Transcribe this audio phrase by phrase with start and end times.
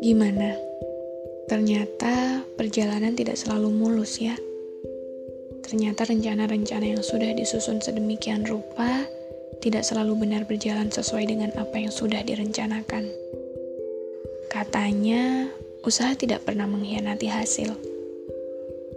[0.00, 0.56] Gimana?
[1.44, 4.32] Ternyata perjalanan tidak selalu mulus ya.
[5.60, 9.04] Ternyata rencana-rencana yang sudah disusun sedemikian rupa
[9.60, 13.12] tidak selalu benar berjalan sesuai dengan apa yang sudah direncanakan.
[14.48, 15.52] Katanya,
[15.84, 17.76] usaha tidak pernah mengkhianati hasil.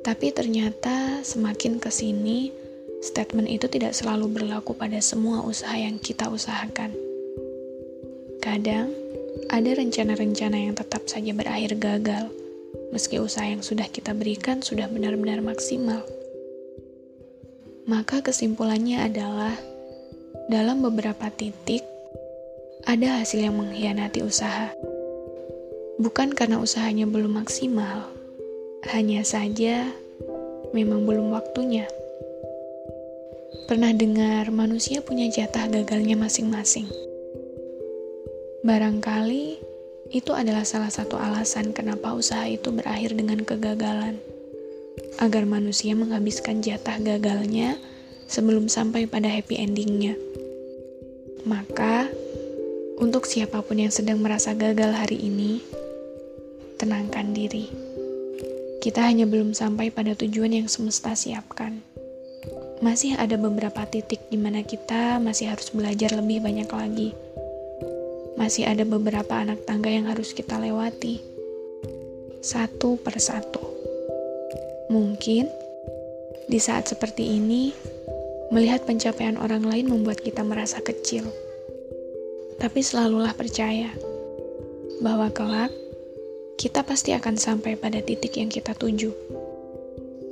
[0.08, 2.56] Tapi ternyata semakin ke sini,
[3.04, 6.96] statement itu tidak selalu berlaku pada semua usaha yang kita usahakan.
[8.40, 8.96] Kadang,
[9.50, 12.34] ada rencana-rencana yang tetap saja berakhir gagal,
[12.90, 16.02] meski usaha yang sudah kita berikan sudah benar-benar maksimal.
[17.86, 19.54] Maka kesimpulannya adalah,
[20.48, 21.84] dalam beberapa titik,
[22.84, 24.72] ada hasil yang mengkhianati usaha.
[26.02, 28.10] Bukan karena usahanya belum maksimal,
[28.92, 29.88] hanya saja
[30.74, 31.86] memang belum waktunya.
[33.70, 37.13] Pernah dengar manusia punya jatah gagalnya masing-masing.
[38.64, 39.60] Barangkali
[40.16, 44.24] itu adalah salah satu alasan kenapa usaha itu berakhir dengan kegagalan.
[45.20, 47.76] Agar manusia menghabiskan jatah gagalnya
[48.32, 50.16] sebelum sampai pada happy endingnya.
[51.44, 52.08] Maka,
[53.04, 55.60] untuk siapa pun yang sedang merasa gagal hari ini,
[56.80, 57.68] tenangkan diri.
[58.80, 61.84] Kita hanya belum sampai pada tujuan yang semesta siapkan.
[62.80, 67.12] Masih ada beberapa titik di mana kita masih harus belajar lebih banyak lagi.
[68.36, 71.22] Masih ada beberapa anak tangga yang harus kita lewati.
[72.44, 73.62] Satu persatu.
[74.90, 75.48] Mungkin
[76.50, 77.72] di saat seperti ini,
[78.54, 81.26] Melihat pencapaian orang lain membuat kita merasa kecil.
[82.62, 83.90] Tapi selalulah percaya
[85.02, 85.74] bahwa kelak
[86.62, 89.10] kita pasti akan sampai pada titik yang kita tuju.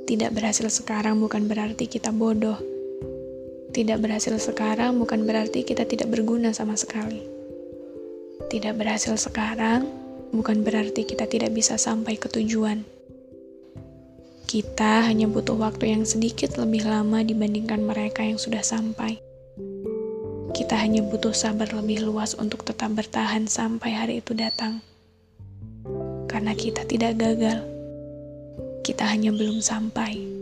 [0.06, 2.62] Tidak berhasil sekarang bukan berarti kita bodoh.
[3.74, 7.41] Tidak berhasil sekarang bukan berarti kita tidak berguna sama sekali.
[8.48, 9.86] Tidak berhasil sekarang
[10.32, 12.82] bukan berarti kita tidak bisa sampai ke tujuan.
[14.48, 19.20] Kita hanya butuh waktu yang sedikit lebih lama dibandingkan mereka yang sudah sampai.
[20.52, 24.84] Kita hanya butuh sabar lebih luas untuk tetap bertahan sampai hari itu datang.
[26.28, 27.64] Karena kita tidak gagal,
[28.84, 30.41] kita hanya belum sampai.